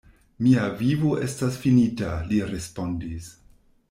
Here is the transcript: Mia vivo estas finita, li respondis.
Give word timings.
Mia 0.43 0.61
vivo 0.77 1.11
estas 1.27 1.59
finita, 1.65 2.09
li 2.31 2.39
respondis. 2.53 3.29